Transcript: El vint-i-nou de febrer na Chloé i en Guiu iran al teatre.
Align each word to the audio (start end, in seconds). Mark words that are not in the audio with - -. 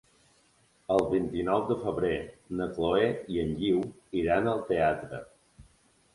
El 0.95 1.03
vint-i-nou 1.11 1.61
de 1.71 1.77
febrer 1.81 2.13
na 2.61 2.67
Chloé 2.79 3.13
i 3.35 3.39
en 3.45 3.53
Guiu 3.61 3.85
iran 4.23 4.53
al 4.57 4.67
teatre. 4.73 5.23